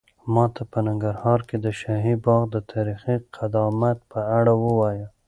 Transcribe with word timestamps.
ماته 0.33 0.63
په 0.71 0.79
ننګرهار 0.87 1.39
کې 1.49 1.57
د 1.65 1.67
شاهي 1.79 2.15
باغ 2.25 2.41
د 2.53 2.57
تاریخي 2.71 3.15
قدامت 3.37 3.97
په 4.11 4.19
اړه 4.37 4.53
ووایه. 4.63 5.07